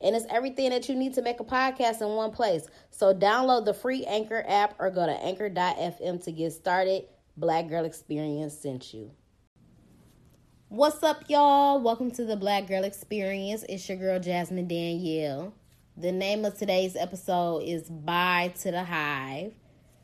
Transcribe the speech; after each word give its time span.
and 0.00 0.14
it's 0.14 0.26
everything 0.30 0.70
that 0.70 0.88
you 0.88 0.94
need 0.94 1.14
to 1.14 1.22
make 1.22 1.40
a 1.40 1.44
podcast 1.44 2.00
in 2.00 2.08
one 2.08 2.30
place. 2.30 2.66
So 2.90 3.14
download 3.14 3.64
the 3.64 3.74
free 3.74 4.04
Anchor 4.04 4.44
app 4.46 4.74
or 4.78 4.90
go 4.90 5.06
to 5.06 5.12
anchor.fm 5.12 6.22
to 6.24 6.32
get 6.32 6.52
started. 6.52 7.04
Black 7.36 7.68
Girl 7.68 7.84
Experience 7.84 8.56
sent 8.56 8.94
you. 8.94 9.10
What's 10.68 11.02
up, 11.02 11.24
y'all? 11.28 11.80
Welcome 11.80 12.10
to 12.12 12.24
the 12.24 12.36
Black 12.36 12.66
Girl 12.66 12.84
Experience. 12.84 13.64
It's 13.68 13.88
your 13.88 13.98
girl 13.98 14.18
Jasmine 14.18 14.68
Danielle. 14.68 15.54
The 15.96 16.10
name 16.10 16.44
of 16.44 16.58
today's 16.58 16.96
episode 16.96 17.60
is 17.60 17.88
Bye 17.88 18.52
to 18.60 18.72
the 18.72 18.82
Hive. 18.82 19.54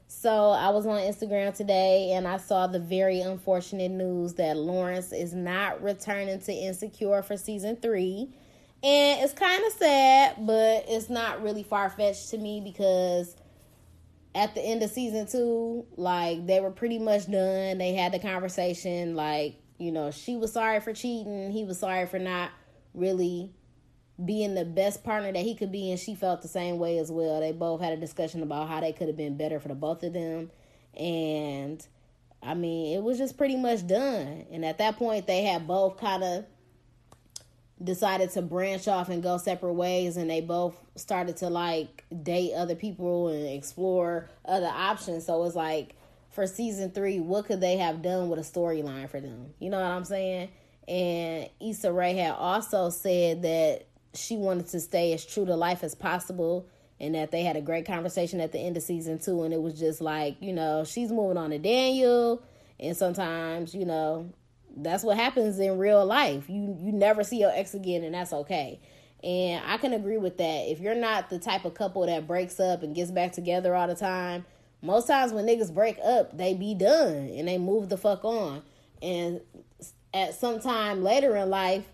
So 0.06 0.50
I 0.50 0.70
was 0.70 0.87
on 0.87 0.98
Instagram 0.98 1.54
today 1.56 2.12
and 2.12 2.26
I 2.26 2.37
saw 2.37 2.66
the 2.66 2.81
very 2.81 3.20
unfortunate 3.20 3.91
news 3.91 4.34
that 4.34 4.56
Lawrence 4.56 5.12
is 5.12 5.34
not 5.34 5.82
returning 5.82 6.41
to 6.41 6.53
Insecure 6.53 7.22
for 7.22 7.37
season 7.37 7.76
three. 7.76 8.28
And 8.82 9.22
it's 9.22 9.34
kind 9.34 9.62
of 9.64 9.72
sad, 9.72 10.36
but 10.46 10.86
it's 10.88 11.10
not 11.10 11.42
really 11.42 11.62
far 11.62 11.91
fetched 11.91 12.30
to 12.30 12.38
me 12.38 12.62
because 12.62 13.36
at 14.34 14.54
the 14.54 14.62
end 14.62 14.82
of 14.82 14.91
season 14.91 15.26
two, 15.26 15.84
like 15.96 16.46
they 16.46 16.60
were 16.60 16.70
pretty 16.70 16.98
much 16.98 17.30
done. 17.30 17.78
They 17.78 17.92
had 17.92 18.12
the 18.12 18.19
conversation, 18.19 19.14
like, 19.14 19.56
you 19.78 19.92
know, 19.92 20.10
she 20.10 20.36
was 20.36 20.52
sorry 20.52 20.80
for 20.80 20.94
cheating, 20.94 21.50
he 21.50 21.64
was 21.64 21.78
sorry 21.78 22.06
for 22.06 22.19
not 22.19 22.50
really 22.94 23.52
being 24.24 24.54
the 24.54 24.64
best 24.64 25.02
partner 25.02 25.32
that 25.32 25.42
he 25.42 25.54
could 25.54 25.72
be, 25.72 25.90
and 25.90 25.98
she 25.98 26.14
felt 26.14 26.42
the 26.42 26.48
same 26.48 26.78
way 26.78 26.98
as 26.98 27.10
well. 27.10 27.40
They 27.40 27.52
both 27.52 27.80
had 27.80 27.92
a 27.92 27.96
discussion 27.96 28.42
about 28.42 28.69
how 28.69 28.80
they 28.80 28.92
could 28.92 29.08
have 29.08 29.16
been 29.16 29.36
better 29.36 29.60
for 29.60 29.69
the 29.69 29.74
both 29.74 30.02
of 30.02 30.12
them. 30.12 30.50
And 30.94 31.86
I 32.42 32.54
mean, 32.54 32.96
it 32.96 33.02
was 33.02 33.19
just 33.19 33.36
pretty 33.36 33.56
much 33.56 33.86
done. 33.86 34.46
And 34.50 34.64
at 34.64 34.78
that 34.78 34.96
point, 34.96 35.26
they 35.26 35.42
had 35.42 35.66
both 35.66 35.98
kind 35.98 36.22
of 36.22 36.44
decided 37.82 38.30
to 38.30 38.42
branch 38.42 38.88
off 38.88 39.08
and 39.08 39.22
go 39.22 39.38
separate 39.38 39.72
ways 39.72 40.16
and 40.16 40.28
they 40.28 40.41
both 40.41 40.76
started 40.96 41.36
to 41.38 41.48
like 41.48 42.04
date 42.22 42.52
other 42.54 42.74
people 42.74 43.28
and 43.28 43.46
explore 43.46 44.28
other 44.44 44.66
options. 44.66 45.26
So 45.26 45.44
it's 45.44 45.56
like 45.56 45.94
for 46.30 46.46
season 46.46 46.90
three 46.90 47.20
what 47.20 47.46
could 47.46 47.60
they 47.60 47.78
have 47.78 48.02
done 48.02 48.28
with 48.28 48.38
a 48.38 48.42
storyline 48.42 49.08
for 49.08 49.20
them? 49.20 49.54
You 49.58 49.70
know 49.70 49.80
what 49.80 49.90
i'm 49.90 50.04
saying? 50.04 50.50
And 50.86 51.48
Issa 51.60 51.92
Rae 51.92 52.14
had 52.14 52.34
also 52.34 52.90
said 52.90 53.42
that 53.42 53.86
she 54.14 54.36
wanted 54.36 54.69
to 54.69 54.80
stay 54.80 55.12
as 55.12 55.24
true 55.24 55.46
to 55.46 55.56
life 55.56 55.84
as 55.84 55.94
possible 55.94 56.66
and 56.98 57.14
that 57.14 57.30
they 57.30 57.42
had 57.42 57.56
a 57.56 57.60
great 57.60 57.86
conversation 57.86 58.40
at 58.40 58.52
the 58.52 58.58
end 58.58 58.76
of 58.76 58.82
season 58.82 59.19
two 59.19 59.42
and 59.44 59.54
it 59.54 59.62
was 59.62 59.78
just 59.78 60.00
like 60.00 60.36
you 60.40 60.52
know 60.52 60.84
she's 60.84 61.10
moving 61.10 61.36
on 61.36 61.50
to 61.50 61.58
daniel 61.58 62.42
and 62.78 62.96
sometimes 62.96 63.74
you 63.74 63.84
know 63.84 64.28
that's 64.76 65.03
what 65.03 65.16
happens 65.16 65.58
in 65.58 65.78
real 65.78 66.04
life. 66.04 66.48
You 66.48 66.76
you 66.81 66.92
never 66.92 67.25
see 67.25 67.38
your 67.41 67.53
ex 67.53 67.75
again, 67.75 68.04
and 68.04 68.14
that's 68.14 68.32
okay. 68.32 68.81
And 69.22 69.62
I 69.66 69.76
can 69.76 69.92
agree 69.92 70.16
with 70.16 70.38
that. 70.38 70.70
If 70.70 70.81
you're 70.81 70.94
not 70.94 71.28
the 71.28 71.38
type 71.38 71.64
of 71.64 71.75
couple 71.75 72.06
that 72.06 72.26
breaks 72.26 72.58
up 72.58 72.82
and 72.82 72.94
gets 72.94 73.10
back 73.10 73.32
together 73.32 73.75
all 73.75 73.86
the 73.86 73.94
time, 73.94 74.47
most 74.82 75.06
times 75.06 75.32
when 75.32 75.47
niggas 75.47 75.75
break 75.75 75.98
up, 76.03 76.36
they 76.36 76.54
be 76.54 76.75
done 76.75 77.28
and 77.28 77.47
they 77.47 77.58
move 77.58 77.88
the 77.88 77.98
fuck 77.98 78.25
on. 78.25 78.62
And 79.03 79.41
at 80.14 80.34
some 80.34 80.60
time 80.60 81.02
later 81.02 81.37
in 81.37 81.50
life, 81.50 81.84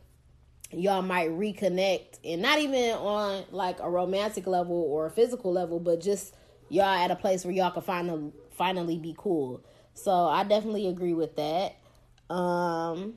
y'all 0.71 1.03
might 1.03 1.31
reconnect 1.31 2.19
and 2.25 2.43
not 2.43 2.59
even 2.59 2.93
on 2.95 3.45
like 3.51 3.81
a 3.81 3.91
romantic 3.91 4.47
level 4.47 4.77
or 4.77 5.07
a 5.07 5.11
physical 5.11 5.53
level, 5.53 5.81
but 5.81 6.01
just 6.01 6.35
y'all 6.69 6.85
at 6.85 7.11
a 7.11 7.17
place 7.17 7.45
where 7.45 7.55
y'all 7.55 7.71
can 7.71 7.83
finally 7.83 8.33
finally 8.57 8.99
be 8.99 9.15
cool. 9.19 9.63
So 9.95 10.13
I 10.13 10.45
definitely 10.45 10.87
agree 10.89 11.15
with 11.15 11.37
that. 11.37 11.77
Um, 12.29 13.15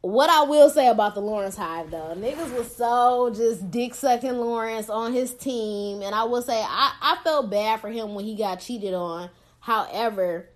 what 0.00 0.30
I 0.30 0.42
will 0.42 0.70
say 0.70 0.88
about 0.88 1.14
the 1.14 1.20
Lawrence 1.20 1.56
Hive 1.56 1.90
though, 1.90 2.14
niggas 2.16 2.56
was 2.56 2.74
so 2.74 3.32
just 3.34 3.70
dick 3.70 3.94
sucking 3.94 4.38
Lawrence 4.38 4.88
on 4.88 5.12
his 5.12 5.34
team, 5.34 6.02
and 6.02 6.14
I 6.14 6.24
will 6.24 6.42
say 6.42 6.60
I 6.60 6.94
I 7.00 7.18
felt 7.24 7.50
bad 7.50 7.80
for 7.80 7.90
him 7.90 8.14
when 8.14 8.24
he 8.24 8.36
got 8.36 8.60
cheated 8.60 8.94
on. 8.94 9.30
However, 9.60 10.48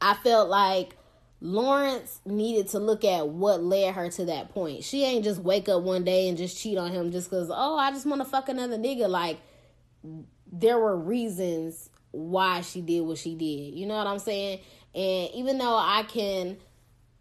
I 0.00 0.14
felt 0.14 0.48
like 0.48 0.96
Lawrence 1.40 2.20
needed 2.26 2.68
to 2.68 2.78
look 2.78 3.04
at 3.04 3.28
what 3.28 3.62
led 3.62 3.94
her 3.94 4.10
to 4.10 4.26
that 4.26 4.50
point. 4.50 4.84
She 4.84 5.04
ain't 5.04 5.24
just 5.24 5.40
wake 5.40 5.68
up 5.68 5.82
one 5.82 6.04
day 6.04 6.28
and 6.28 6.36
just 6.36 6.58
cheat 6.58 6.76
on 6.76 6.92
him 6.92 7.10
just 7.12 7.30
because, 7.30 7.50
oh, 7.50 7.76
I 7.78 7.90
just 7.92 8.04
want 8.04 8.20
to 8.20 8.28
fuck 8.28 8.48
another 8.50 8.76
nigga. 8.76 9.08
Like, 9.08 9.38
there 10.52 10.78
were 10.78 10.96
reasons 10.96 11.88
why 12.10 12.60
she 12.60 12.82
did 12.82 13.00
what 13.02 13.18
she 13.18 13.34
did. 13.34 13.78
You 13.78 13.86
know 13.86 13.96
what 13.96 14.06
I'm 14.06 14.18
saying? 14.18 14.60
And 14.94 15.30
even 15.34 15.58
though 15.58 15.76
I 15.76 16.04
can 16.08 16.56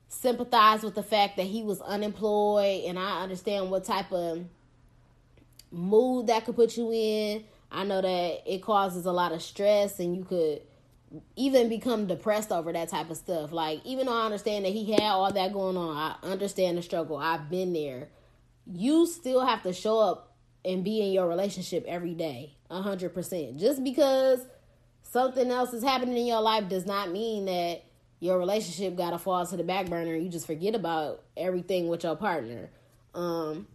sympathize 0.08 0.84
with 0.84 0.96
the 0.96 1.04
fact 1.04 1.38
that 1.38 1.46
he 1.46 1.62
was 1.62 1.82
unemployed 1.82 2.86
and 2.86 2.98
I 2.98 3.22
understand 3.22 3.70
what 3.70 3.84
type 3.84 4.12
of 4.12 4.46
mood 5.72 6.28
that 6.28 6.46
could 6.46 6.56
put 6.56 6.76
you 6.78 6.92
in, 6.92 7.44
I 7.72 7.84
know 7.84 8.02
that 8.02 8.52
it 8.52 8.64
causes 8.64 9.06
a 9.06 9.12
lot 9.12 9.32
of 9.32 9.42
stress 9.42 10.00
and 10.00 10.18
you 10.18 10.24
could 10.24 10.62
even 11.36 11.70
become 11.70 12.08
depressed 12.08 12.52
over 12.52 12.74
that 12.74 12.90
type 12.90 13.10
of 13.10 13.18
stuff. 13.18 13.52
Like, 13.52 13.82
even 13.86 14.08
though 14.08 14.20
I 14.20 14.26
understand 14.26 14.66
that 14.66 14.74
he 14.74 14.92
had 14.92 15.04
all 15.04 15.32
that 15.32 15.54
going 15.54 15.78
on, 15.78 15.96
I 15.96 16.16
understand 16.28 16.78
the 16.78 16.82
struggle. 16.82 17.18
I've 17.18 17.50
been 17.50 17.74
there. 17.74 18.10
You 18.66 19.06
still 19.08 19.46
have 19.46 19.64
to 19.64 19.74
show 19.74 20.00
up 20.00 20.36
and 20.66 20.84
be 20.84 21.02
in 21.02 21.12
your 21.12 21.28
relationship 21.28 21.86
every 21.88 22.14
day, 22.14 22.58
100%. 22.70 23.60
Just 23.60 23.84
because 23.84 24.42
something 25.12 25.50
else 25.50 25.74
is 25.74 25.84
happening 25.84 26.18
in 26.18 26.26
your 26.28 26.42
life 26.42 26.70
does 26.70 26.86
not 26.86 27.12
mean 27.12 27.46
that 27.46 27.84
your 28.20 28.38
relationship 28.38 28.96
got 28.96 29.12
to 29.12 29.18
fall 29.18 29.46
to 29.46 29.56
the 29.56 29.64
back 29.64 29.90
burner 29.90 30.14
you 30.14 30.30
just 30.30 30.46
forget 30.46 30.76
about 30.76 31.24
everything 31.38 31.88
with 31.88 32.04
your 32.04 32.16
partner. 32.16 32.70
Um, 33.14 33.68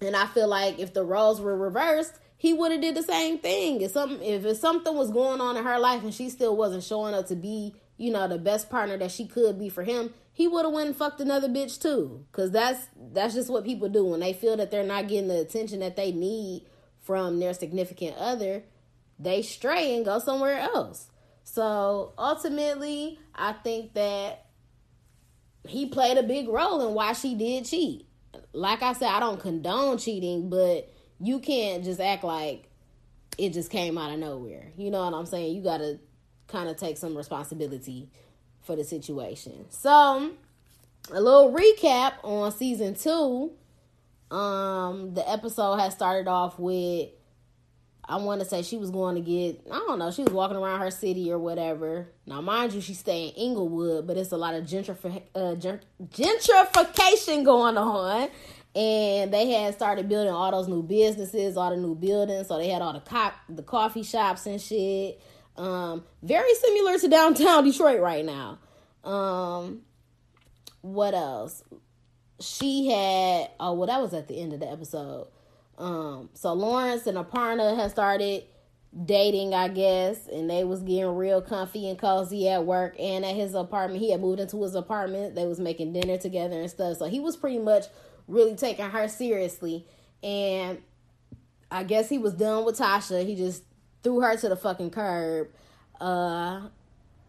and 0.00 0.16
I 0.16 0.26
feel 0.26 0.48
like 0.48 0.78
if 0.78 0.94
the 0.94 1.04
roles 1.04 1.40
were 1.40 1.56
reversed, 1.56 2.14
he 2.36 2.54
would 2.54 2.72
have 2.72 2.80
did 2.80 2.94
the 2.94 3.02
same 3.02 3.38
thing. 3.38 3.82
If 3.82 3.90
something 3.90 4.22
if, 4.22 4.44
if 4.46 4.56
something 4.56 4.96
was 4.96 5.10
going 5.10 5.40
on 5.40 5.56
in 5.56 5.64
her 5.64 5.78
life 5.78 6.02
and 6.02 6.14
she 6.14 6.30
still 6.30 6.56
wasn't 6.56 6.84
showing 6.84 7.14
up 7.14 7.26
to 7.26 7.36
be, 7.36 7.74
you 7.98 8.10
know, 8.10 8.26
the 8.26 8.38
best 8.38 8.70
partner 8.70 8.96
that 8.96 9.10
she 9.10 9.26
could 9.26 9.58
be 9.58 9.68
for 9.68 9.84
him, 9.84 10.14
he 10.32 10.48
would 10.48 10.64
have 10.64 10.72
went 10.72 10.88
and 10.88 10.96
fucked 10.96 11.20
another 11.20 11.48
bitch 11.48 11.82
too. 11.82 12.24
Cause 12.32 12.50
that's 12.50 12.86
that's 13.12 13.34
just 13.34 13.50
what 13.50 13.64
people 13.64 13.90
do 13.90 14.06
when 14.06 14.20
they 14.20 14.32
feel 14.32 14.56
that 14.56 14.70
they're 14.70 14.84
not 14.84 15.08
getting 15.08 15.28
the 15.28 15.40
attention 15.40 15.80
that 15.80 15.96
they 15.96 16.12
need 16.12 16.64
from 17.02 17.40
their 17.40 17.52
significant 17.52 18.16
other, 18.16 18.62
they 19.20 19.42
stray 19.42 19.94
and 19.94 20.04
go 20.04 20.18
somewhere 20.18 20.58
else. 20.58 21.10
So 21.44 22.12
ultimately, 22.18 23.18
I 23.34 23.52
think 23.52 23.94
that 23.94 24.46
he 25.66 25.86
played 25.86 26.16
a 26.16 26.22
big 26.22 26.48
role 26.48 26.86
in 26.86 26.94
why 26.94 27.12
she 27.12 27.34
did 27.34 27.66
cheat. 27.66 28.06
Like 28.52 28.82
I 28.82 28.94
said, 28.94 29.08
I 29.08 29.20
don't 29.20 29.40
condone 29.40 29.98
cheating, 29.98 30.48
but 30.48 30.92
you 31.20 31.38
can't 31.38 31.84
just 31.84 32.00
act 32.00 32.24
like 32.24 32.68
it 33.36 33.52
just 33.52 33.70
came 33.70 33.98
out 33.98 34.12
of 34.12 34.18
nowhere. 34.18 34.72
You 34.76 34.90
know 34.90 35.04
what 35.04 35.14
I'm 35.14 35.26
saying? 35.26 35.54
You 35.54 35.62
got 35.62 35.78
to 35.78 35.98
kind 36.48 36.68
of 36.68 36.76
take 36.76 36.96
some 36.96 37.16
responsibility 37.16 38.08
for 38.62 38.74
the 38.76 38.84
situation. 38.84 39.66
So, 39.70 40.32
a 41.10 41.20
little 41.20 41.52
recap 41.52 42.14
on 42.22 42.52
season 42.52 42.94
2. 42.94 43.52
Um 44.30 45.12
the 45.14 45.28
episode 45.28 45.78
has 45.78 45.92
started 45.92 46.28
off 46.28 46.56
with 46.56 47.08
I 48.10 48.16
want 48.16 48.40
to 48.40 48.44
say 48.44 48.62
she 48.62 48.76
was 48.76 48.90
going 48.90 49.14
to 49.14 49.20
get, 49.20 49.60
I 49.70 49.78
don't 49.86 50.00
know, 50.00 50.10
she 50.10 50.24
was 50.24 50.32
walking 50.32 50.56
around 50.56 50.80
her 50.80 50.90
city 50.90 51.30
or 51.30 51.38
whatever. 51.38 52.08
Now, 52.26 52.40
mind 52.40 52.72
you, 52.72 52.80
she 52.80 52.94
stay 52.94 53.28
in 53.28 53.34
Inglewood, 53.34 54.04
but 54.06 54.16
it's 54.16 54.32
a 54.32 54.36
lot 54.36 54.54
of 54.54 54.64
uh, 54.64 54.66
gentrification 54.66 57.44
going 57.44 57.78
on 57.78 58.28
and 58.74 59.32
they 59.32 59.50
had 59.50 59.74
started 59.74 60.08
building 60.08 60.32
all 60.32 60.50
those 60.50 60.68
new 60.68 60.82
businesses, 60.82 61.56
all 61.56 61.70
the 61.70 61.76
new 61.76 61.94
buildings. 61.94 62.48
So 62.48 62.58
they 62.58 62.68
had 62.68 62.82
all 62.82 62.92
the 62.92 63.00
co- 63.00 63.32
the 63.48 63.62
coffee 63.62 64.02
shops 64.02 64.46
and 64.46 64.60
shit. 64.60 65.20
Um, 65.56 66.04
very 66.22 66.54
similar 66.54 66.98
to 66.98 67.08
downtown 67.08 67.64
Detroit 67.64 68.00
right 68.00 68.24
now. 68.24 68.58
Um, 69.04 69.82
what 70.80 71.14
else? 71.14 71.62
She 72.40 72.88
had 72.88 73.50
oh 73.58 73.74
well 73.74 73.86
that 73.86 74.00
was 74.00 74.14
at 74.14 74.28
the 74.28 74.40
end 74.40 74.52
of 74.52 74.60
the 74.60 74.70
episode. 74.70 75.28
Um, 75.80 76.28
so 76.34 76.52
Lawrence 76.52 77.06
and 77.06 77.16
Aparna 77.16 77.74
had 77.74 77.90
started 77.90 78.44
dating, 79.04 79.54
I 79.54 79.68
guess, 79.68 80.26
and 80.26 80.50
they 80.50 80.62
was 80.62 80.82
getting 80.82 81.16
real 81.16 81.40
comfy 81.40 81.88
and 81.88 81.98
cozy 81.98 82.48
at 82.48 82.66
work 82.66 82.96
and 82.98 83.24
at 83.24 83.34
his 83.34 83.54
apartment. 83.54 84.02
He 84.02 84.10
had 84.10 84.20
moved 84.20 84.40
into 84.40 84.62
his 84.62 84.74
apartment. 84.74 85.34
They 85.34 85.46
was 85.46 85.58
making 85.58 85.94
dinner 85.94 86.18
together 86.18 86.60
and 86.60 86.70
stuff. 86.70 86.98
So 86.98 87.06
he 87.06 87.18
was 87.18 87.36
pretty 87.36 87.58
much 87.58 87.86
really 88.28 88.56
taking 88.56 88.90
her 88.90 89.08
seriously. 89.08 89.86
And 90.22 90.82
I 91.70 91.84
guess 91.84 92.08
he 92.08 92.18
was 92.18 92.34
done 92.34 92.64
with 92.64 92.78
Tasha. 92.78 93.24
He 93.24 93.34
just 93.34 93.62
threw 94.02 94.20
her 94.20 94.36
to 94.36 94.48
the 94.48 94.56
fucking 94.56 94.90
curb. 94.90 95.48
Uh, 95.98 96.68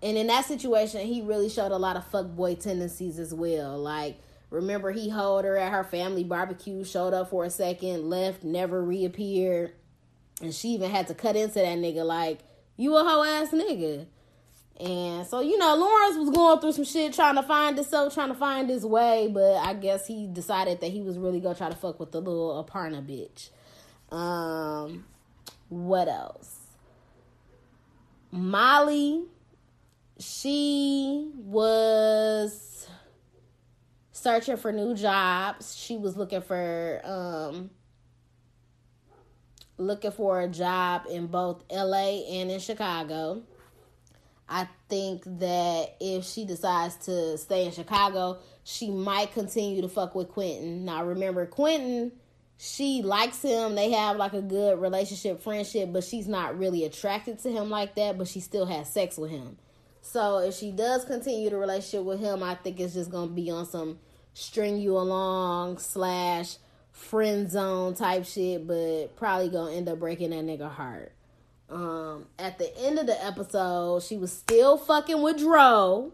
and 0.01 0.17
in 0.17 0.27
that 0.27 0.45
situation, 0.45 1.01
he 1.01 1.21
really 1.21 1.47
showed 1.47 1.71
a 1.71 1.77
lot 1.77 1.95
of 1.95 2.09
fuckboy 2.11 2.59
tendencies 2.59 3.17
as 3.17 3.33
well. 3.33 3.77
Like, 3.77 4.19
remember, 4.51 4.91
he 4.91 5.09
held 5.09 5.45
her 5.45 5.57
at 5.57 5.71
her 5.71 5.83
family 5.83 6.23
barbecue, 6.23 6.83
showed 6.83 7.13
up 7.15 7.31
for 7.31 7.43
a 7.43 7.49
second, 7.49 8.07
left, 8.07 8.43
never 8.43 8.83
reappeared. 8.83 9.73
And 10.41 10.53
she 10.53 10.69
even 10.69 10.91
had 10.91 11.07
to 11.07 11.15
cut 11.15 11.35
into 11.35 11.55
that 11.55 11.77
nigga, 11.79 12.05
like, 12.05 12.39
you 12.77 12.95
a 12.95 13.03
hoe 13.03 13.23
ass 13.23 13.49
nigga. 13.49 14.05
And 14.79 15.27
so, 15.27 15.41
you 15.41 15.59
know, 15.59 15.75
Lawrence 15.75 16.17
was 16.17 16.31
going 16.31 16.59
through 16.59 16.71
some 16.71 16.85
shit 16.85 17.13
trying 17.13 17.35
to 17.35 17.43
find 17.43 17.75
himself, 17.75 18.15
trying 18.15 18.29
to 18.29 18.35
find 18.35 18.67
his 18.67 18.83
way, 18.83 19.29
but 19.31 19.57
I 19.57 19.75
guess 19.75 20.07
he 20.07 20.27
decided 20.27 20.81
that 20.81 20.91
he 20.91 21.01
was 21.01 21.19
really 21.19 21.39
gonna 21.39 21.53
try 21.53 21.69
to 21.69 21.75
fuck 21.75 21.99
with 21.99 22.11
the 22.11 22.19
little 22.19 22.63
Aparna 22.63 23.05
bitch. 23.05 23.49
Um 24.15 25.05
what 25.69 26.07
else? 26.07 26.57
Molly, 28.31 29.25
she 30.17 31.29
was 31.35 32.70
searching 34.21 34.57
for 34.57 34.71
new 34.71 34.95
jobs. 34.95 35.75
She 35.75 35.97
was 35.97 36.15
looking 36.15 36.41
for 36.41 37.01
um 37.03 37.69
looking 39.77 40.11
for 40.11 40.41
a 40.41 40.47
job 40.47 41.03
in 41.09 41.27
both 41.27 41.63
LA 41.71 42.23
and 42.29 42.51
in 42.51 42.59
Chicago 42.59 43.41
I 44.51 44.67
think 44.89 45.23
that 45.39 45.95
if 46.01 46.25
she 46.25 46.43
decides 46.43 46.97
to 47.05 47.37
stay 47.37 47.65
in 47.65 47.71
Chicago, 47.71 48.39
she 48.65 48.91
might 48.91 49.31
continue 49.31 49.81
to 49.81 49.87
fuck 49.87 50.13
with 50.13 50.27
Quentin. 50.27 50.83
Now, 50.83 51.05
remember, 51.05 51.45
Quentin, 51.45 52.11
she 52.57 53.01
likes 53.01 53.41
him. 53.41 53.75
They 53.75 53.91
have 53.91 54.17
like 54.17 54.33
a 54.33 54.41
good 54.41 54.81
relationship, 54.81 55.41
friendship, 55.41 55.93
but 55.93 56.03
she's 56.03 56.27
not 56.27 56.59
really 56.59 56.83
attracted 56.83 57.39
to 57.39 57.49
him 57.49 57.69
like 57.69 57.95
that, 57.95 58.17
but 58.17 58.27
she 58.27 58.41
still 58.41 58.65
has 58.65 58.91
sex 58.91 59.17
with 59.17 59.31
him. 59.31 59.57
So, 60.01 60.39
if 60.39 60.55
she 60.55 60.71
does 60.71 61.05
continue 61.05 61.49
the 61.49 61.55
relationship 61.55 62.05
with 62.05 62.19
him, 62.19 62.43
I 62.43 62.55
think 62.55 62.81
it's 62.81 62.93
just 62.93 63.09
going 63.09 63.29
to 63.29 63.33
be 63.33 63.49
on 63.51 63.65
some 63.65 63.99
string 64.33 64.77
you 64.77 64.97
along 64.97 65.77
slash 65.77 66.57
friend 66.91 67.49
zone 67.49 67.93
type 67.93 68.25
shit, 68.25 68.67
but 68.67 69.15
probably 69.15 69.49
to 69.49 69.75
end 69.75 69.89
up 69.89 69.99
breaking 69.99 70.29
that 70.31 70.45
nigga 70.45 70.69
heart. 70.69 71.11
Um, 71.69 72.25
at 72.37 72.57
the 72.57 72.75
end 72.79 72.99
of 72.99 73.07
the 73.07 73.25
episode, 73.25 74.03
she 74.03 74.17
was 74.17 74.31
still 74.31 74.77
fucking 74.77 75.21
with 75.21 75.39
Dro, 75.39 76.13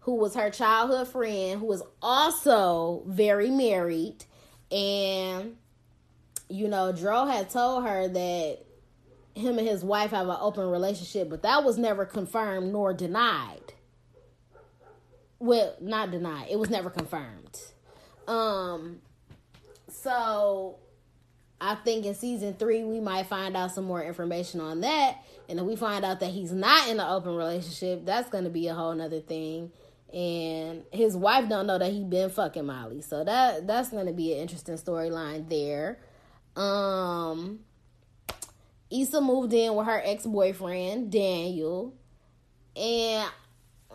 who 0.00 0.14
was 0.14 0.34
her 0.34 0.50
childhood 0.50 1.08
friend, 1.08 1.60
who 1.60 1.66
was 1.66 1.82
also 2.02 3.02
very 3.06 3.50
married. 3.50 4.24
And, 4.70 5.56
you 6.48 6.68
know, 6.68 6.92
Dro 6.92 7.26
had 7.26 7.50
told 7.50 7.84
her 7.84 8.08
that 8.08 8.58
him 9.34 9.58
and 9.58 9.66
his 9.66 9.82
wife 9.82 10.10
have 10.10 10.28
an 10.28 10.36
open 10.38 10.68
relationship, 10.68 11.30
but 11.30 11.42
that 11.42 11.64
was 11.64 11.78
never 11.78 12.04
confirmed 12.04 12.72
nor 12.72 12.92
denied. 12.92 13.71
Well, 15.42 15.74
not 15.80 16.12
denied. 16.12 16.46
It 16.52 16.56
was 16.56 16.70
never 16.70 16.88
confirmed. 16.88 17.60
Um, 18.28 19.00
so 19.88 20.78
I 21.60 21.74
think 21.74 22.06
in 22.06 22.14
season 22.14 22.54
three 22.54 22.84
we 22.84 23.00
might 23.00 23.26
find 23.26 23.56
out 23.56 23.72
some 23.72 23.82
more 23.82 24.00
information 24.00 24.60
on 24.60 24.82
that. 24.82 25.16
And 25.48 25.58
if 25.58 25.64
we 25.64 25.74
find 25.74 26.04
out 26.04 26.20
that 26.20 26.30
he's 26.30 26.52
not 26.52 26.88
in 26.88 27.00
an 27.00 27.08
open 27.08 27.34
relationship, 27.34 28.06
that's 28.06 28.30
gonna 28.30 28.50
be 28.50 28.68
a 28.68 28.74
whole 28.74 28.94
nother 28.94 29.18
thing. 29.18 29.72
And 30.14 30.84
his 30.92 31.16
wife 31.16 31.48
don't 31.48 31.66
know 31.66 31.76
that 31.76 31.90
he 31.90 32.04
been 32.04 32.30
fucking 32.30 32.64
Molly. 32.64 33.02
So 33.02 33.24
that 33.24 33.66
that's 33.66 33.88
gonna 33.88 34.12
be 34.12 34.34
an 34.34 34.42
interesting 34.42 34.76
storyline 34.76 35.48
there. 35.48 35.98
Um 36.54 37.64
Issa 38.92 39.20
moved 39.20 39.52
in 39.54 39.74
with 39.74 39.86
her 39.86 40.00
ex-boyfriend, 40.04 41.10
Daniel. 41.10 41.94
And 42.76 43.28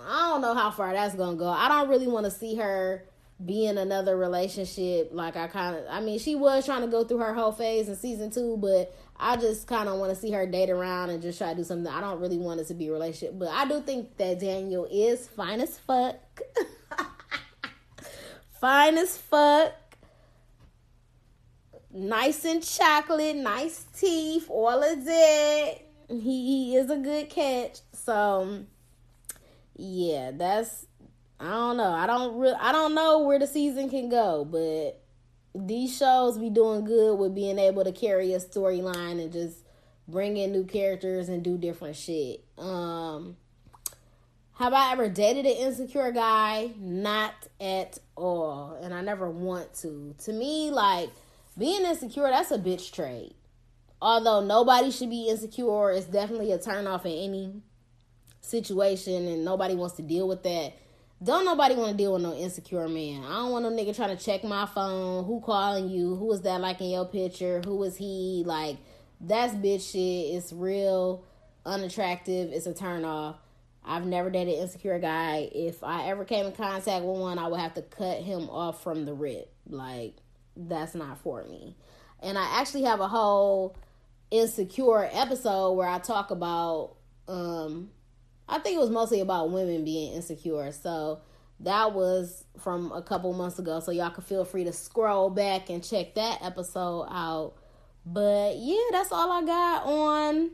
I 0.05 0.31
don't 0.31 0.41
know 0.41 0.53
how 0.53 0.71
far 0.71 0.93
that's 0.93 1.15
gonna 1.15 1.37
go. 1.37 1.47
I 1.47 1.67
don't 1.67 1.89
really 1.89 2.07
want 2.07 2.25
to 2.25 2.31
see 2.31 2.55
her 2.55 3.05
be 3.43 3.67
in 3.67 3.77
another 3.77 4.17
relationship. 4.17 5.09
Like 5.11 5.35
I 5.35 5.47
kind 5.47 5.75
of, 5.75 5.85
I 5.89 6.01
mean, 6.01 6.19
she 6.19 6.35
was 6.35 6.65
trying 6.65 6.81
to 6.81 6.87
go 6.87 7.03
through 7.03 7.19
her 7.19 7.33
whole 7.33 7.51
phase 7.51 7.87
in 7.87 7.95
season 7.95 8.31
two, 8.31 8.57
but 8.57 8.95
I 9.19 9.37
just 9.37 9.67
kind 9.67 9.87
of 9.87 9.99
want 9.99 10.13
to 10.13 10.15
see 10.15 10.31
her 10.31 10.45
date 10.45 10.69
around 10.69 11.09
and 11.09 11.21
just 11.21 11.37
try 11.37 11.51
to 11.51 11.55
do 11.55 11.63
something. 11.63 11.91
I 11.91 12.01
don't 12.01 12.19
really 12.19 12.37
want 12.37 12.59
it 12.59 12.67
to 12.67 12.73
be 12.73 12.87
a 12.87 12.91
relationship, 12.91 13.37
but 13.37 13.49
I 13.49 13.67
do 13.67 13.81
think 13.81 14.17
that 14.17 14.39
Daniel 14.39 14.87
is 14.91 15.27
fine 15.27 15.61
as 15.61 15.77
fuck, 15.79 16.15
fine 18.59 18.97
as 18.97 19.17
fuck, 19.17 19.73
nice 21.91 22.43
and 22.45 22.63
chocolate, 22.63 23.35
nice 23.35 23.85
teeth, 23.95 24.47
all 24.49 24.83
of 24.83 25.05
that. 25.05 25.75
He, 26.09 26.19
he 26.19 26.75
is 26.75 26.89
a 26.89 26.97
good 26.97 27.29
catch. 27.29 27.79
So 27.93 28.65
yeah, 29.77 30.31
that's 30.33 30.85
I 31.39 31.51
don't 31.51 31.77
know. 31.77 31.91
I 31.91 32.07
don't 32.07 32.37
really 32.37 32.57
I 32.59 32.71
don't 32.71 32.95
know 32.95 33.19
where 33.19 33.39
the 33.39 33.47
season 33.47 33.89
can 33.89 34.09
go, 34.09 34.45
but 34.45 35.01
these 35.55 35.95
shows 35.95 36.37
be 36.37 36.49
doing 36.49 36.85
good 36.85 37.15
with 37.15 37.35
being 37.35 37.59
able 37.59 37.83
to 37.83 37.91
carry 37.91 38.33
a 38.33 38.39
storyline 38.39 39.21
and 39.21 39.31
just 39.31 39.57
bring 40.07 40.37
in 40.37 40.51
new 40.51 40.65
characters 40.65 41.29
and 41.29 41.43
do 41.43 41.57
different 41.57 41.95
shit. 41.95 42.43
Um 42.57 43.37
have 44.53 44.73
I 44.73 44.91
ever 44.91 45.07
dated 45.07 45.45
an 45.45 45.51
insecure 45.51 46.11
guy? 46.11 46.71
Not 46.79 47.33
at 47.61 47.99
all. 48.15 48.79
And 48.81 48.91
I 48.91 49.01
never 49.01 49.29
want 49.29 49.71
to. 49.81 50.15
To 50.25 50.33
me, 50.33 50.71
like 50.71 51.11
being 51.55 51.85
insecure, 51.85 52.27
that's 52.27 52.49
a 52.49 52.57
bitch 52.57 52.91
trait. 52.91 53.35
Although 54.01 54.43
nobody 54.43 54.89
should 54.89 55.11
be 55.11 55.29
insecure, 55.29 55.91
it's 55.91 56.07
definitely 56.07 56.51
a 56.51 56.57
turn 56.57 56.87
off 56.87 57.05
in 57.05 57.11
any 57.11 57.61
situation 58.47 59.27
and 59.27 59.45
nobody 59.45 59.75
wants 59.75 59.95
to 59.95 60.01
deal 60.01 60.27
with 60.27 60.43
that 60.43 60.73
don't 61.23 61.45
nobody 61.45 61.73
want 61.75 61.91
to 61.91 61.97
deal 61.97 62.13
with 62.13 62.21
no 62.21 62.35
insecure 62.35 62.87
man. 62.87 63.23
I 63.23 63.37
don't 63.37 63.51
want 63.51 63.63
no 63.63 63.71
nigga 63.71 63.95
trying 63.95 64.15
to 64.15 64.23
check 64.23 64.43
my 64.43 64.67
phone. 64.67 65.25
Who 65.25 65.41
calling 65.41 65.89
you? 65.89 66.15
Who 66.15 66.31
is 66.31 66.41
that 66.41 66.61
like 66.61 66.79
in 66.79 66.91
your 66.91 67.05
picture? 67.05 67.61
Who 67.65 67.83
is 67.83 67.97
he? 67.97 68.43
Like 68.45 68.77
that's 69.19 69.55
bitch 69.55 69.91
shit. 69.91 70.35
It's 70.35 70.53
real 70.53 71.23
unattractive. 71.65 72.51
It's 72.51 72.67
a 72.67 72.73
turn 72.73 73.03
off. 73.03 73.37
I've 73.83 74.05
never 74.05 74.29
dated 74.29 74.59
insecure 74.59 74.99
guy. 74.99 75.49
If 75.51 75.83
I 75.83 76.07
ever 76.09 76.23
came 76.23 76.45
in 76.45 76.51
contact 76.51 77.03
with 77.03 77.17
one, 77.17 77.39
I 77.39 77.47
would 77.47 77.59
have 77.59 77.73
to 77.75 77.81
cut 77.81 78.19
him 78.19 78.47
off 78.51 78.83
from 78.83 79.05
the 79.05 79.13
rip. 79.15 79.51
Like 79.67 80.17
that's 80.55 80.93
not 80.93 81.17
for 81.21 81.43
me. 81.45 81.75
And 82.19 82.37
I 82.37 82.59
actually 82.59 82.83
have 82.83 82.99
a 82.99 83.07
whole 83.07 83.75
insecure 84.29 85.09
episode 85.11 85.73
where 85.73 85.89
I 85.89 85.97
talk 85.97 86.29
about 86.29 86.97
um 87.27 87.89
I 88.49 88.59
think 88.59 88.77
it 88.77 88.79
was 88.79 88.89
mostly 88.89 89.19
about 89.19 89.51
women 89.51 89.83
being 89.83 90.13
insecure. 90.13 90.71
So 90.71 91.21
that 91.61 91.93
was 91.93 92.45
from 92.59 92.91
a 92.91 93.01
couple 93.01 93.33
months 93.33 93.59
ago. 93.59 93.79
So 93.79 93.91
y'all 93.91 94.09
can 94.09 94.23
feel 94.23 94.45
free 94.45 94.63
to 94.63 94.73
scroll 94.73 95.29
back 95.29 95.69
and 95.69 95.83
check 95.83 96.15
that 96.15 96.39
episode 96.41 97.07
out. 97.09 97.53
But 98.05 98.57
yeah, 98.57 98.83
that's 98.91 99.11
all 99.11 99.31
I 99.31 99.43
got 99.43 99.85
on 99.85 100.51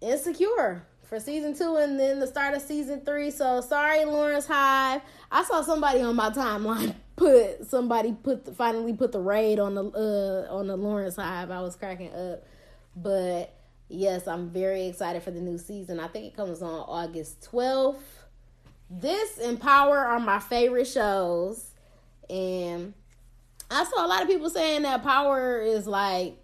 Insecure 0.00 0.86
for 1.02 1.18
season 1.18 1.56
two 1.56 1.76
and 1.76 1.98
then 1.98 2.20
the 2.20 2.26
start 2.26 2.54
of 2.54 2.62
season 2.62 3.04
three. 3.04 3.30
So 3.30 3.60
sorry, 3.60 4.04
Lawrence 4.04 4.46
Hive. 4.46 5.00
I 5.32 5.42
saw 5.44 5.62
somebody 5.62 6.00
on 6.00 6.14
my 6.14 6.30
timeline 6.30 6.94
put 7.16 7.68
somebody 7.68 8.12
put 8.12 8.44
the, 8.44 8.52
finally 8.52 8.92
put 8.92 9.10
the 9.10 9.20
raid 9.20 9.58
on 9.58 9.74
the 9.74 9.84
uh 9.84 10.54
on 10.54 10.68
the 10.68 10.76
Lawrence 10.76 11.16
Hive. 11.16 11.50
I 11.50 11.60
was 11.60 11.74
cracking 11.74 12.14
up, 12.14 12.44
but 12.94 13.52
yes, 13.88 14.26
I'm 14.28 14.50
very 14.50 14.86
excited 14.86 15.22
for 15.22 15.30
the 15.30 15.40
new 15.40 15.58
season. 15.58 16.00
I 16.00 16.08
think 16.08 16.26
it 16.26 16.36
comes 16.36 16.62
on 16.62 16.84
August 16.88 17.48
12th. 17.52 17.98
This 18.90 19.38
and 19.38 19.60
Power 19.60 19.98
are 19.98 20.20
my 20.20 20.38
favorite 20.38 20.86
shows, 20.86 21.72
and 22.30 22.94
I 23.70 23.84
saw 23.84 24.06
a 24.06 24.08
lot 24.08 24.22
of 24.22 24.28
people 24.28 24.48
saying 24.48 24.82
that 24.82 25.02
Power 25.02 25.60
is 25.60 25.86
like 25.86 26.38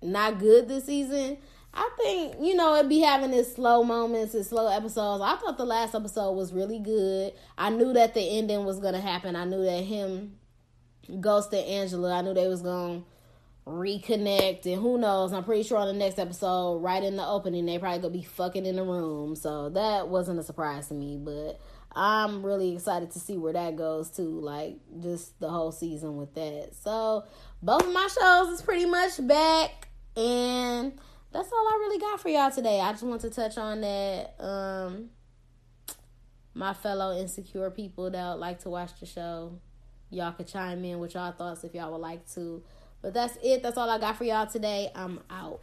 not 0.00 0.38
good 0.38 0.68
this 0.68 0.84
season. 0.84 1.36
I 1.74 1.88
think, 1.96 2.36
you 2.40 2.54
know, 2.54 2.76
it'd 2.76 2.88
be 2.90 3.00
having 3.00 3.32
its 3.32 3.54
slow 3.54 3.82
moments 3.82 4.34
and 4.34 4.44
slow 4.44 4.68
episodes. 4.68 5.22
I 5.22 5.36
thought 5.36 5.56
the 5.56 5.64
last 5.64 5.94
episode 5.94 6.32
was 6.32 6.52
really 6.52 6.78
good. 6.78 7.32
I 7.56 7.70
knew 7.70 7.94
that 7.94 8.12
the 8.12 8.20
ending 8.20 8.64
was 8.64 8.78
going 8.78 8.92
to 8.92 9.00
happen. 9.00 9.36
I 9.36 9.46
knew 9.46 9.64
that 9.64 9.82
him, 9.82 10.36
Ghost 11.20 11.52
and 11.54 11.66
Angela, 11.66 12.18
I 12.18 12.22
knew 12.22 12.34
they 12.34 12.48
was 12.48 12.60
going 12.60 13.00
to 13.00 13.06
reconnect. 13.66 14.66
And 14.66 14.80
who 14.80 14.98
knows? 14.98 15.32
I'm 15.32 15.44
pretty 15.44 15.62
sure 15.62 15.78
on 15.78 15.86
the 15.86 15.92
next 15.92 16.18
episode, 16.18 16.78
right 16.78 17.02
in 17.02 17.16
the 17.16 17.26
opening, 17.26 17.66
they 17.66 17.78
probably 17.78 18.02
to 18.02 18.10
be 18.10 18.22
fucking 18.22 18.66
in 18.66 18.76
the 18.76 18.84
room. 18.84 19.36
So 19.36 19.68
that 19.70 20.08
wasn't 20.08 20.40
a 20.40 20.42
surprise 20.42 20.88
to 20.88 20.94
me. 20.94 21.18
But 21.18 21.60
I'm 21.94 22.44
really 22.44 22.74
excited 22.74 23.10
to 23.12 23.20
see 23.20 23.36
where 23.36 23.52
that 23.52 23.76
goes 23.76 24.10
too. 24.10 24.40
Like, 24.40 24.78
just 25.00 25.38
the 25.40 25.48
whole 25.48 25.72
season 25.72 26.16
with 26.16 26.34
that. 26.34 26.70
So 26.82 27.24
both 27.62 27.82
of 27.82 27.92
my 27.92 28.08
shows 28.20 28.48
is 28.54 28.62
pretty 28.62 28.86
much 28.86 29.24
back. 29.26 29.88
And 30.16 30.92
that's 31.32 31.50
all 31.50 31.68
I 31.68 31.76
really 31.80 31.98
got 31.98 32.20
for 32.20 32.28
y'all 32.28 32.50
today. 32.50 32.80
I 32.80 32.92
just 32.92 33.02
want 33.02 33.22
to 33.22 33.30
touch 33.30 33.56
on 33.56 33.80
that. 33.80 34.34
Um, 34.38 35.10
my 36.54 36.74
fellow 36.74 37.18
insecure 37.18 37.70
people 37.70 38.10
that 38.10 38.38
like 38.38 38.60
to 38.60 38.70
watch 38.70 38.98
the 39.00 39.06
show, 39.06 39.58
y'all 40.10 40.32
could 40.32 40.46
chime 40.46 40.84
in 40.84 40.98
with 40.98 41.14
y'all 41.14 41.32
thoughts 41.32 41.64
if 41.64 41.74
y'all 41.74 41.92
would 41.92 42.00
like 42.02 42.30
to. 42.34 42.62
But 43.02 43.14
that's 43.14 43.36
it. 43.42 43.62
That's 43.62 43.76
all 43.76 43.90
I 43.90 43.98
got 43.98 44.16
for 44.16 44.24
y'all 44.24 44.46
today. 44.46 44.90
I'm 44.94 45.20
out. 45.28 45.60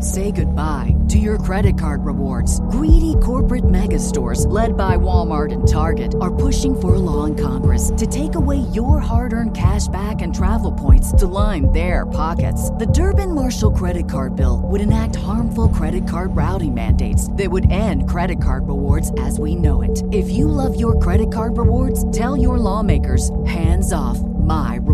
Say 0.00 0.32
goodbye 0.32 0.94
to 1.08 1.18
your 1.18 1.38
credit 1.38 1.78
card 1.78 2.04
rewards. 2.04 2.60
Greedy 2.70 3.14
corporate 3.22 3.68
mega 3.68 3.98
stores, 3.98 4.44
led 4.46 4.76
by 4.76 4.96
Walmart 4.96 5.52
and 5.52 5.68
Target, 5.68 6.14
are 6.20 6.34
pushing 6.34 6.78
for 6.78 6.94
a 6.94 6.98
law 6.98 7.24
in 7.24 7.36
Congress 7.36 7.92
to 7.96 8.06
take 8.06 8.34
away 8.34 8.58
your 8.72 8.98
hard 8.98 9.32
earned 9.32 9.56
cash 9.56 9.86
back 9.88 10.22
and 10.22 10.34
travel 10.34 10.72
points 10.72 11.12
to 11.12 11.26
line 11.26 11.70
their 11.72 12.06
pockets. 12.06 12.70
The 12.70 12.86
Durbin 12.86 13.34
Marshall 13.34 13.72
credit 13.72 14.08
card 14.10 14.34
bill 14.36 14.62
would 14.64 14.80
enact 14.80 15.16
harmful 15.16 15.68
credit 15.68 16.08
card 16.08 16.34
routing 16.34 16.74
mandates 16.74 17.30
that 17.32 17.50
would 17.50 17.70
end 17.70 18.08
credit 18.08 18.42
card 18.42 18.66
rewards 18.66 19.12
as 19.20 19.38
we 19.38 19.54
know 19.54 19.82
it. 19.82 20.02
If 20.12 20.28
you 20.30 20.48
love 20.48 20.78
your 20.78 20.98
credit 20.98 21.32
card 21.32 21.56
rewards, 21.56 22.10
tell 22.10 22.36
your 22.36 22.58
lawmakers 22.58 23.30
hands 23.46 23.92
off 23.92 24.18
my 24.18 24.78
rewards. 24.82 24.93